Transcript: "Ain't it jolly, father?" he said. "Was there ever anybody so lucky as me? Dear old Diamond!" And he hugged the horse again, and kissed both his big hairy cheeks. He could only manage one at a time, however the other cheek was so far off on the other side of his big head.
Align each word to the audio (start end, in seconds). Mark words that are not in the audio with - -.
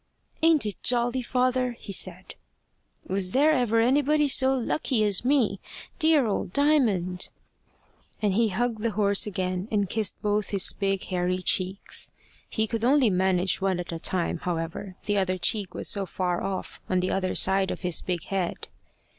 "Ain't 0.41 0.65
it 0.65 0.81
jolly, 0.81 1.21
father?" 1.21 1.73
he 1.73 1.93
said. 1.93 2.33
"Was 3.05 3.33
there 3.33 3.51
ever 3.51 3.79
anybody 3.79 4.27
so 4.27 4.51
lucky 4.55 5.03
as 5.03 5.23
me? 5.23 5.59
Dear 5.99 6.25
old 6.25 6.53
Diamond!" 6.53 7.29
And 8.19 8.33
he 8.33 8.47
hugged 8.49 8.79
the 8.79 8.89
horse 8.97 9.27
again, 9.27 9.67
and 9.69 9.91
kissed 9.91 10.19
both 10.23 10.49
his 10.49 10.73
big 10.73 11.03
hairy 11.03 11.43
cheeks. 11.43 12.09
He 12.49 12.65
could 12.65 12.83
only 12.83 13.11
manage 13.11 13.61
one 13.61 13.79
at 13.79 13.91
a 13.91 13.99
time, 13.99 14.39
however 14.39 14.95
the 15.05 15.19
other 15.19 15.37
cheek 15.37 15.75
was 15.75 15.87
so 15.87 16.07
far 16.07 16.41
off 16.41 16.81
on 16.89 16.99
the 16.99 17.11
other 17.11 17.35
side 17.35 17.69
of 17.69 17.81
his 17.81 18.01
big 18.01 18.23
head. 18.23 18.69